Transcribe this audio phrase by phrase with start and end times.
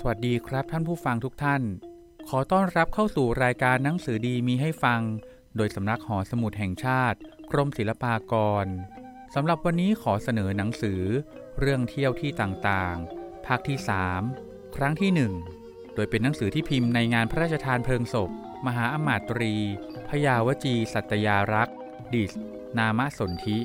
[0.00, 1.62] สวัสดีครับท่านผู้ฟังทุกท่าน
[2.28, 5.00] ขอต้อนรับเข้าสู่รายการหนังสือดีมีให้ฟัง
[5.56, 7.18] โดยสำนักหอสมุดแห่งชาติ
[7.52, 8.34] กรมศิลปาก
[8.64, 8.66] ร
[9.34, 11.02] สำหรับวันนี้ขอเสนอหนังสือ
[11.60, 13.78] เรื่องเที่ยวที่ต่างๆ ภาคที่
[14.26, 15.10] 3 ครั้งที่
[15.54, 18.30] 1 โดยเป็นหนังสือที่พิมพ์ในงานพระราชทานเพลิงศพ
[18.66, 19.54] มหาอมาตรี
[20.08, 21.76] พยาวจี สัตยารักษ์
[22.14, 22.32] ดิส
[22.78, 23.58] นามสนธิ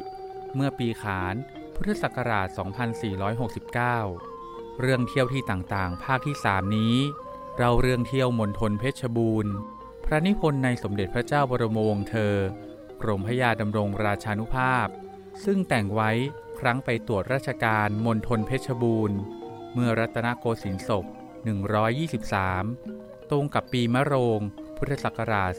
[0.55, 1.36] เมื่อปีขาน
[1.76, 4.33] พุทธศักราช 2469
[4.80, 6.95] เรื่องเที่ยวที่ต่างๆ ภาคที่3นี้
[7.58, 9.54] เราเรื่องเที่ยวมณฑลเพชรบูรณ์
[10.05, 12.36] พระนิพนธ์ในสมเด็จพระเจ้าบรมวงศ์เธอ
[13.02, 14.88] กรมพระยาดำรงราชานุภาพ
[15.46, 16.12] ซึ่งแต่งไว้
[16.59, 19.18] ครั้งไปตรวจราชการมณฑลเพชรบูรณ์
[19.73, 21.05] เมื่อรัตนโกสินทร์ศพ
[22.38, 24.40] 123 ตรงกับปีมะโรง
[24.77, 25.52] พุทธศักราช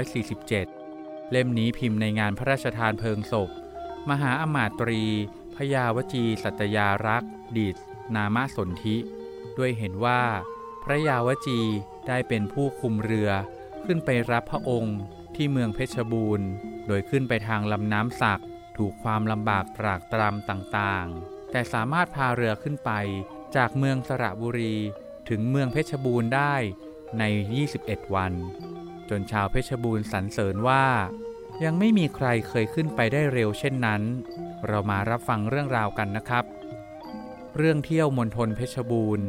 [0.00, 3.50] 2447 เล่มนี้พิมพ์ในงานพระราชทานเพลิงศพ
[4.10, 5.02] มหาอมาตรี
[5.56, 7.76] พยาวจีสัตยารักษ์ดิษ
[8.16, 8.96] นามสนธิ
[9.58, 10.22] ด้วยเห็นว่า
[10.82, 11.60] พระยาวจี
[12.08, 13.30] ได้เป็นผู้คุมเรือ
[13.84, 14.98] ขึ้นไปรับพระองค์
[15.34, 16.48] ที่เมืองเพชรบูรณ์
[16.86, 18.42] โดยขึ้นไปทางลำน้ำสัก
[18.76, 22.90] ถูกความลำบากตรากตรำต่างๆ แต่สามารถพาเรือขึ้นไป
[23.56, 24.74] จากเมืองสระบุรี
[25.28, 26.54] ถึงเมืองเพชรบูรณ์ได้
[27.18, 27.24] ใน
[27.68, 28.32] 21 วัน
[29.10, 30.84] จนชาวเพชรบูรณ์สรรเสริญว่า
[31.64, 34.02] ยังไม่มีใครเคยขึ้นไปได้เร็วเช่นนั้น
[34.66, 36.44] เรามารับฟังเรื่องราวกันนะครับ
[37.58, 39.28] เรื่องเที่ยวมณฑลเพชรบูรณ์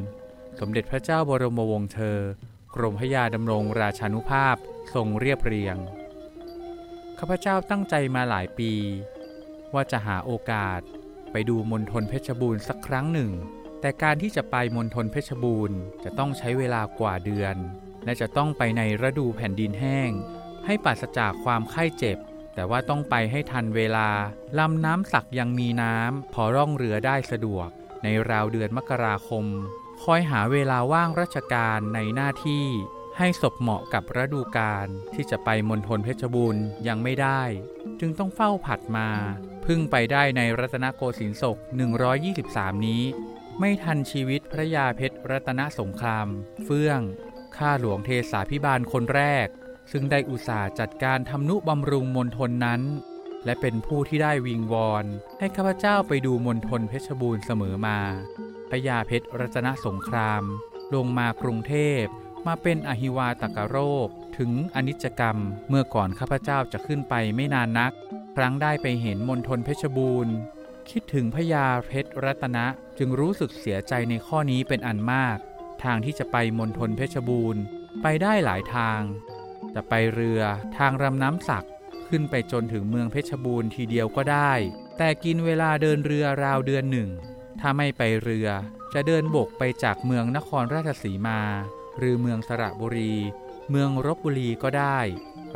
[0.59, 2.19] สมเด็จพระเจ้าบรมวงศ์เธอ
[2.75, 4.55] กรมพระยาดำรงราชานุภาพ
[4.93, 5.77] ทรงเรียบเรียง
[7.19, 8.71] ข้าพเจ้าตั้งใจมาหลายปี
[9.73, 10.81] ว่าจะหาโอกาส
[11.31, 13.31] ไปดูมณฑลเพชรบูรณ์สักครั้งหนึ่ง
[13.81, 17.55] แต่การที่จะไปมณฑลเพชรบูรณ์จะต้องใช้เวลากว่าเดือน
[18.05, 20.11] และจะต้องไปในฤดูแผ่นดินแห้ง
[20.65, 22.17] ให้ปราศจากความไข้เจ็บ
[22.55, 24.09] แต่ว่าต้องไปให้ทันเวลา
[24.59, 27.69] ลำน้ำสักยังมีน้ำพอร่องเรือได้สะดวก
[28.03, 29.45] ในราวเดือนมกราคม
[30.03, 32.65] คอยหาเวลาว่างราชการในหน้าที่
[33.17, 37.41] ให้ศพเหมาะกับฤดูกาลที่จะไปมณฑลเพชรบูรณ์ยังไม่ได้
[37.99, 39.09] จึงต้องเฝ้าผัดมา
[39.65, 41.57] พึ่งไปได้ในรัตนโกสินทร์ศก
[42.21, 43.03] 123 นี้
[43.59, 46.27] ไม่ทันชีวิตพระยาเพชรรัตนสงคราม
[46.63, 46.99] เฟื่อง
[47.57, 49.47] ข้าหลวงเทสาพิบาลคนแรก
[49.91, 52.81] ซึ่งได้อุตส่าห์จัดการทำนุบำรุงมณฑลนั้น
[53.45, 55.05] และเป็นผู้ที่ได้วิงวอน
[55.39, 57.99] ให้ข้าพเจ้าไปดูมณฑลเพชรบูรณ์เสมอมา
[58.69, 60.43] พระยาเพชรรัตนสงคราม
[60.93, 62.03] ลงมากรุงเทพ
[62.47, 65.37] มาเป็นอหิวาตกโรค ถึงอนิจกรรม
[65.69, 67.93] เมื่อก่อนข้าพเจ้าจะขึ้นไปไม่นานนัก
[68.35, 70.33] ครั้งได้ไปเห็นมณฑลเพชรบูรณ์
[70.89, 72.65] คิดถึงพญาเพชรรัตนะ
[72.97, 75.37] จึงรู้สึกเสียใจในข้อนี้เป็นอันมาก
[75.83, 77.61] ทางที่จะไปมณฑลเพชรบูรณ์
[78.01, 79.01] ไปได้หลายทาง
[79.75, 80.41] จะไปเรือ
[80.77, 81.67] ทางรำน้ำสัก
[82.15, 84.51] ขึ้นไปจนถึงเมืองเพชรบูรณ์ทีเดียวก็ได้
[84.97, 87.09] แต่กินเวลาเดินเรือราวเดือนหนึ่ง
[87.59, 88.47] ถ้าไม่ไปเรือ
[88.93, 91.41] จะเดินบกไปจากเมืองนครราชสีมา
[91.97, 93.13] หรือเมืองสระบุรี
[93.69, 94.99] เมืองรบบุรีก็ได้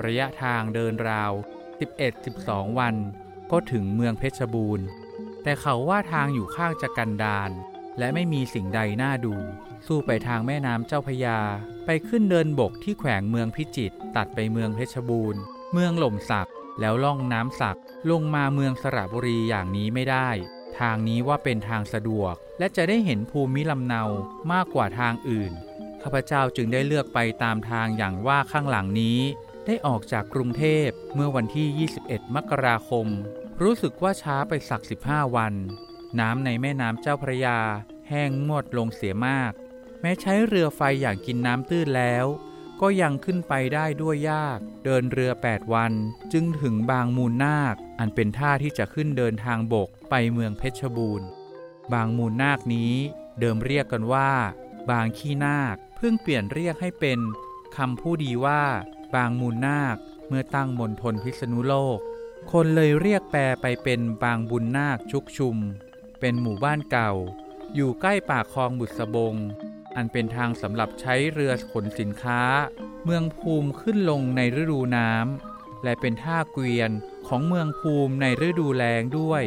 [0.06, 1.32] ระยะทางเดินราว
[2.06, 2.96] 11-12 วัน
[3.52, 4.86] ก็ถึงเมืองเพชรบูรณ์
[5.44, 7.52] แต่เขาว่าทางอยู่ข้างจะกันดาน
[7.98, 9.36] และไม่มีสิ่งใดน่าดู
[9.88, 11.40] สู้ไปทางแม่น้ำเจ้าพยา
[11.86, 17.80] ไปขึ้นเดินบกที่แขวงเมืองพิจิตรตัดไปเมืองเพชรบูรณ์ เมืองหล่มสักแล้วล่องน้ำสัก
[18.10, 20.30] ลงมาเมืองสระบุรีอย่างนี้ไม่ได้
[20.80, 24.04] ทางนี้ว่าเป็นทางสะดวก และจะได้เห็นภูมิลำเนา
[24.52, 25.52] มากกว่าทางอื่น
[26.02, 29.20] ข้าพเจ้าจึงได้เลือกไปตามทางอย่างว่าข้างหลังนี้
[29.66, 33.08] ได้ออกจากกรุงเทพเมื่อวันที่ 21 มกราคม
[33.62, 35.54] รู้สึกว่าช้าไปสัก 15 วัน
[36.20, 37.60] น้ำในแม่น้ำเจ้าพระยา
[38.10, 39.52] แห้งงวดลงเสียมาก
[40.02, 42.26] แม้ใช้เรือไฟอย่างกินน้ำตื้นแล้ว
[42.82, 45.94] ก็ยังขึ้นไปได้ด้วยยาก เดินเรือ 8 วัน
[46.34, 51.28] จึงถึงบางมูลนาค อันเป็นท่าที่จะขึ้นเดินทางบกไปเมืองเพชรบูรณ์
[51.94, 52.94] บางมูลนาคนี้
[53.40, 54.32] เดิมเรียกกันว่า
[54.90, 57.20] บางขี้นาค เพิ่งเปลี่ยนเรียกให้เป็น
[57.78, 58.64] คำผู้ดีว่า
[59.16, 62.00] บางมูลนาค เมื่อตั้งมณฑลพิษณุโลก
[62.52, 65.58] คนเลยเรียกแปลไปเป็นบางบุญนาคชุกชุม
[66.20, 67.12] เป็นหมู่บ้านเก่า
[67.76, 69.36] อยู่ใกล้ปากคลองบุษบง
[69.98, 72.42] อันเป็นทางสำหรับใช้เรือขนสินค้า
[73.04, 76.92] เมืองภูมิขึ้นลงในฤดูน้ำและเป็นท่าเกวียน
[77.28, 79.44] ของเมืองภูมิในฤดูแล้งด้วย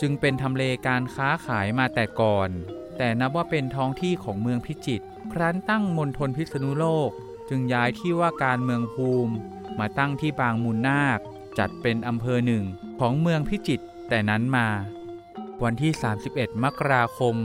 [0.00, 2.50] จึงเป็นทำเลการค้าขายมาแต่ก่อน
[2.98, 7.10] แต่นับว่าเป็นท้องที่ของเมืองพิจิตรครั้นตั้งมณฑลพิษณุโลก
[7.48, 9.32] จึงย้ายที่ว่าการเมืองภูมิ
[9.78, 11.18] มาตั้งที่บางมูลนาค
[11.58, 12.64] จัดเป็นอำเภอหนึ่ง
[13.00, 14.68] ของเมืองพิจิตรแต่นั้นมา
[15.62, 15.92] วันที่
[16.26, 17.36] 31 มกราคม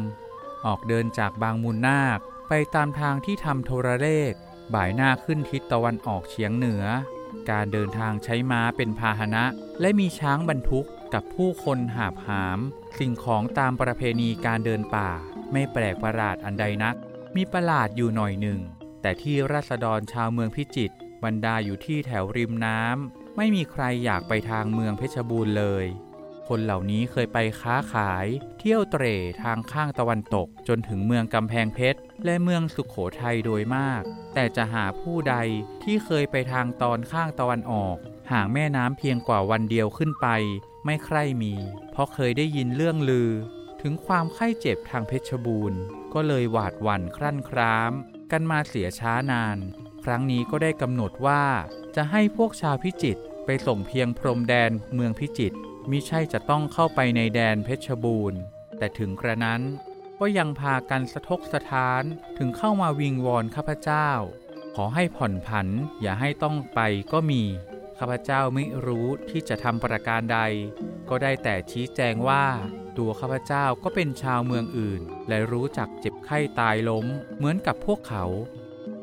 [0.65, 2.19] ออกเดินจากบางมูลนาค
[2.49, 4.31] ไปตามทางที่ทำโทรเลข
[4.73, 6.83] บ่ายหน้าขึ้นทิศตะวันออกเฉียงเหนือ
[7.49, 9.43] การเดินทางใช้ม้าเป็นพาหนะ
[9.81, 12.59] และมีช้างบรรทุกกับผู้คนหาบหาม
[12.99, 15.09] สิ่งของตามประเพณีการเดินป่า
[15.51, 16.95] ไม่แปลกประหลาดอันใดนัก
[17.35, 18.59] มีประหลาดอยู่หน่อยหนึ่ง
[19.01, 25.85] แต่ที่ราษฎรชาวเมืองพิจิตรบรรดาอยู่ที่แถวริมน้ำไม่มีใครอยากไปทางเมืองเพชรบูรณ์เลย
[26.49, 28.25] คนเหล่านี้เคยไปค้าขาย
[28.59, 34.03] เที่ยวเตร่ทางข้างตะวันตกจนถึงเมืองกำแพงเพชร และเมืองสุขโขทัยโดยมาก
[34.33, 35.35] แต่จะหาผู้ใด
[35.83, 37.97] ที่เคยไปทางตอนข้างตะวันออก
[38.31, 40.27] ห่างแม่น้ำเพียงกว่าวันเดียวขึ้นไป
[40.85, 41.55] ไม่ใคร่มี
[41.91, 43.31] เพราะเคยได้ยินเรื่องลือ
[43.81, 45.79] ถึงความไข้เจ็บทางเพชรบูรณ์
[46.13, 47.91] ก็เลยหวาดหวั่นครั่นคราม
[48.31, 49.57] กันมาเสียช้านาน
[50.03, 51.43] ครั้งนี้ก็ได้กำหนดว่า
[51.95, 55.57] จะให้พวกชาวพิจิตรไปส่งเพียงพรมแดนเมืองพิจิตร
[55.89, 58.39] มิใช่จะต้องเข้าไปในแดนเพชรบูรณ์
[58.77, 59.61] แต่ถึงกระนั้น
[60.19, 62.03] ก็ยังพากันสะทกสะท้าน
[62.37, 64.09] ถึงเข้ามาวิงวอนข้าพเจ้า
[64.75, 65.67] ขอให้ผ่อนผัน
[66.01, 66.79] อย่าให้ต้องไป
[67.13, 67.43] ก็มี
[67.97, 70.39] ข้าพเจ้าไม่รู้ที่จะทำประการใด
[71.09, 72.45] ก็ได้แต่ชี้แจงว่า
[72.97, 77.05] ตัวข้าพเจ้าก็เป็นชาวเมืองอื่น และรู้จักเจ็บไข้ตายล้ม
[77.37, 78.25] เหมือนกับพวกเขา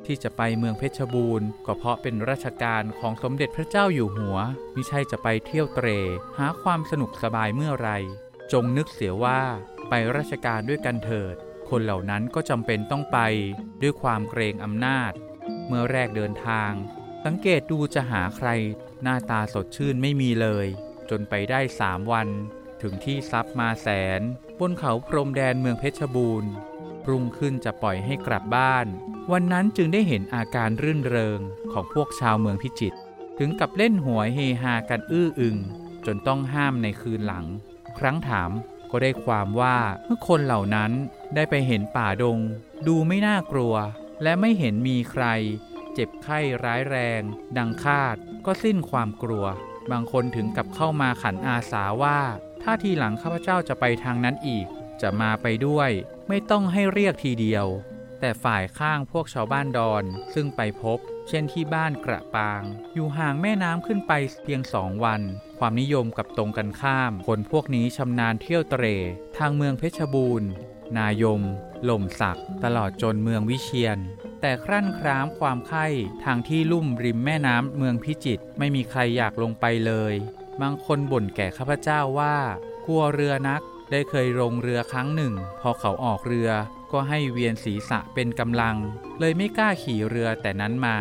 [0.06, 4.38] ที่จะไปเมืองเพชรบูรณ์ก็เพราะเป็นราชการของสมเด็จพระเจ้าอยู่หัว
[4.74, 5.88] มิใช่จะไปเที่ยวเตร
[6.38, 7.90] หาความสนุกสบายเมื่อไร
[8.52, 9.40] จงนึกเสียว่า
[9.88, 11.34] ไปราชการด้วยกันเถิด
[11.68, 13.18] คนเหล่านั้นก็จำเป็นต้องไป
[13.82, 15.12] ด้วยความเกรงอำนาจ
[15.66, 16.72] เมื่อแรกเดินทาง
[17.24, 18.48] สังเกตดูจะหาใคร
[19.02, 20.66] หน้าตาสดชื่นไม่มีเลย
[21.10, 22.28] จนไปได้สามวัน
[22.82, 23.88] ถึงที่ซับมาแส
[24.18, 24.20] น
[24.58, 26.50] บนเขาพรมแดนเมืองเพชรบูรณ์
[27.08, 28.86] รุ่งขึ้นจะปล่อยให้กลับบ้าน
[29.32, 31.40] วันนั้นจึงได้เห็นอาการรื่นเริง
[31.72, 32.98] ของพวกชาวเมืองพิจิตร
[33.38, 35.56] ถึงกับเล่นหัวเฮฮากันอื้ออึง
[36.06, 37.44] จนต้องห้ามในคืนหลัง
[37.98, 38.50] ครั้งถาม
[38.90, 40.92] ก็ได้ความว่าเมื่อคนเหล่านั้น
[41.34, 42.38] ได้ไปเห็นป่าดง
[42.86, 43.74] ดูไม่น่ากลัว
[44.22, 45.24] และไม่เห็นมีใคร
[45.94, 47.22] เจ็บไข้ร้ายแรง
[47.58, 48.16] ดังคาด
[48.46, 49.46] ก็สิ้นความกลัว
[49.90, 52.18] บางคนถึงกับเข้ามาขันอาสาว่า
[52.62, 54.66] ถ้าทีหลังข้าพเจ้าจะไปทางนั้นอีก
[55.02, 55.90] จะมาไปด้วย
[56.28, 57.66] ไม่ต้องให้เรียกทีเดียว
[58.20, 62.62] แต่ฝ่ายข้างพวกชาวบ้านดอน ซึ่งไปพบ เช่นที่บ้านกระปาง
[62.94, 64.12] อยู่ห่างแม่น้ำขึ้นไป
[64.42, 65.22] เพียงสองวัน
[65.58, 68.84] ความนิยมกับตรงกันข้าม คนพวกนี้ชำนาญเที่ยวเตร
[69.38, 70.50] ทางเมืองเพชรบูรณ์
[70.96, 71.42] นายม
[71.84, 73.98] หล่มสักตลอดจนเมืองวิเชียน
[74.40, 75.86] แต่ครั่นคร้ามความไข้
[76.24, 80.14] ทางที่ลุ่มริมแม่น้ำเมืองพิจิตรไม่มีใครอยากลงไปเลย
[80.60, 82.36] บางคนบ่นแก่ข้าพเจ้าว่า
[82.86, 86.50] กลัวเรือนัก ได้เคยลงเรือครั้งหนึ่ง พอเขาออกเรือ
[86.92, 88.76] ก็ให้เวียนศีรษะเป็นกำลัง
[89.18, 90.96] เลยไม่กล้าขี่เรือแต่นั้นมา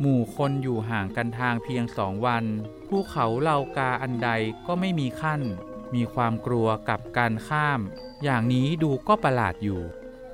[0.00, 2.44] หมู่คนอยู่ห่างกันทางเพียงสองวัน
[2.88, 4.30] ภูเขาเหล่ากาอันใด
[4.66, 5.40] ก็ไม่มีขั้น
[5.94, 7.80] มีความกลัวกับการข้าม
[8.22, 9.80] อย่างนี้ดูก็ประหลาดอยู่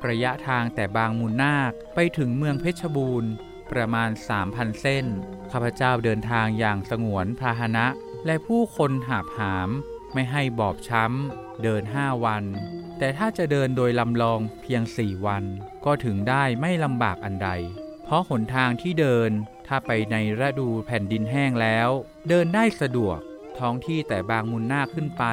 [0.08, 3.30] ระยะทางแต่บางมูลนาคไปถึงเมืองเพชรบูรณ์
[3.72, 4.10] ประมาณ
[4.44, 5.06] 3,000 เส้น
[5.50, 7.86] ข้าพเจ้าเดินทางอย่างสงวนพาหนะ
[8.26, 9.68] และผู้คนหาบหาม
[10.12, 12.44] ไม่ให้บอบช้ำ เดินห้าวัน
[12.98, 15.44] แต่ถ้าจะเดินโดยลำลองเพียงสี่วัน
[15.84, 17.50] ก็ถึงได้ไม่ลำบากอันใด
[18.04, 19.30] เพราะหนทางที่เดิน
[19.66, 21.88] ถ้าไปในฤดูแผ่นดินแห้งแล้ว
[22.28, 23.18] เดินได้สะดวก
[23.58, 25.24] ท้องที่แต่บางมุนหน้าขึ้นไป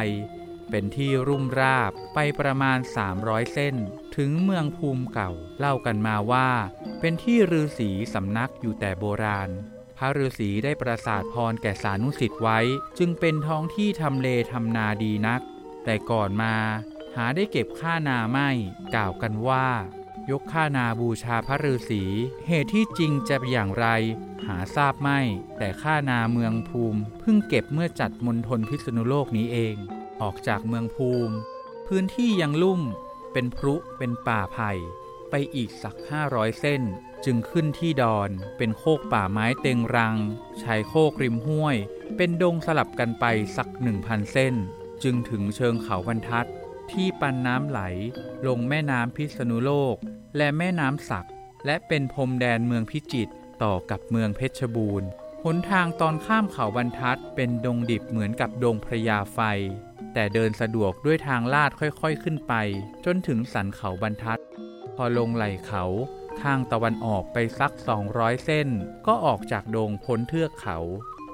[0.69, 2.79] เป็นที่รุ่มราบไปประมาณ
[3.15, 3.75] 300 เส้น
[4.15, 6.49] ถึงเมืองภูมิเก่า เล่ากันมาว่า
[6.99, 9.49] เป็นที่ฤาษีสำนักอยู่แต่โบราณ
[9.97, 12.59] พระฤาษีได้ประสาทพรแก่สานุสิทธิ์ไว้
[12.97, 15.41] จึงเป็นท้องที่ทำเลทำนาดีนัก
[15.83, 16.55] แต่ก่อนมา
[17.15, 18.49] หาได้เก็บค่านาไม่
[18.95, 19.67] กล่าวกันว่า
[20.31, 22.03] ยกค่านาบูชาพระฤาษี
[22.47, 23.87] เหตุที่จริงจะเป็นอย่างไร
[24.45, 25.19] หาทราบไม่
[25.57, 29.75] แต่ค่านาเมืองภูมิ เพิ่งเก็บเมื่อจัดมณฑลพิษณุโลกนี้เอง
[30.21, 31.35] ออกจากเมืองภูมิ
[31.87, 32.81] พื้นที่ยังลุ่ม
[33.33, 34.71] เป็นพรุเป็นป่าไผ่
[35.29, 36.81] ไปอีกสักห้าร้อยเส้น
[37.25, 40.17] จึงขึ้นที่ดอนเป็นโคกป่าไม้เต็งรัง
[40.61, 41.75] ชายโคกริมห้วย
[42.17, 43.25] เป็นดงสลับกันไป
[43.57, 44.55] สักหนึ่งพันเส้น
[45.03, 46.47] จึงถึงเชิงเขาบรรทัด
[46.91, 47.81] ที่ปันน้ำไหล
[48.47, 49.95] ลงแม่น้ำพิษณุโลก
[50.37, 51.27] และแม่น้ำสัก
[51.65, 53.33] และเป็นพรมแดนเมืองพิจิตร
[53.63, 55.07] ต่อกับเมืองเพชรบูรณ์
[55.43, 59.39] หนทางตอนข้ามเขาบรรทัดเป็นดงดิบเหมือนกับดงพระยาไฟ
[60.13, 62.53] แต่เดินสะดวกด้วยทางลาดค่อยๆขึ้นไป
[63.05, 64.39] จนถึงสันเขาบรรทัด
[64.95, 65.83] พอลงไหลเขา
[66.41, 67.73] ทางตะวันออกไปสัก
[68.07, 68.67] 200 เส้น
[69.07, 70.77] ก็ออกจากดงพ้นเทือกเขา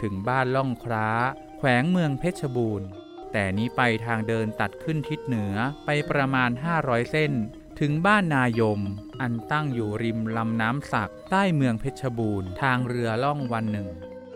[0.02, 1.10] ถึงบ้านล่องคร้า
[1.58, 2.88] แขวงเมืองเพชรบูรณ์
[3.32, 5.56] แต่นี้ไปทางเดินตัดขึ้นทิศเหนือ
[5.86, 7.32] ไปประมาณ 500 เส้น
[7.80, 8.80] ถึงบ้านนายม
[9.22, 13.90] อันตั้งอยู่ริมลำน้ำสักใต้เมืองเพชรบูรณ์ ทางเรือล่องวันหนึ่ง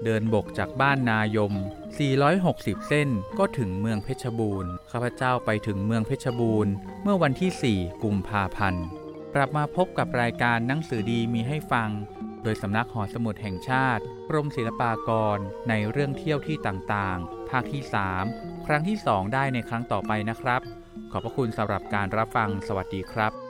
[0.04, 1.54] เดินบกจากบ้านนายม
[2.22, 6.74] 460 เส้นก็ถึงเมืองเพชรบูรณ์ ข้าพเจ้าไปถึงเมืองเพชรบูรณ์
[7.04, 8.86] เมื่อวันที่ 4 กุมภาพันธ์
[9.36, 11.90] กลับมาพบกับรายการหนังสือดีมีให้ฟัง
[12.44, 15.38] โดยสำนักหอสมุดแห่งชาติกรมศิลปากร
[15.70, 17.84] ในเรื่องเที่ยวที่ต่างๆ ภาคที่
[18.26, 20.62] 3 ครั้งที่ 2 ได้ในครั้งต่อไปนะครับ
[21.12, 23.43] ขอบพระคุณสำหรับการรับฟังสวัสดีครับ